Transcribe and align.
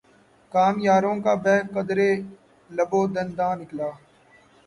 کام 0.51 0.75
یاروں 0.87 1.15
کا 1.23 1.33
بہ 1.43 1.55
قدرٕ 1.73 2.11
لب 2.69 2.91
و 2.99 3.01
دنداں 3.13 3.53
نکلا 3.59 3.89